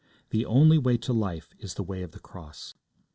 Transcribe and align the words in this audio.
The 0.31 0.47
only 0.47 0.79
way 0.79 0.97
to 0.97 1.13
life 1.13 1.53
is 1.59 1.75
the 1.75 1.83
way 1.83 2.01
of 2.01 2.09
the 2.09 2.19
cross. 2.19 2.73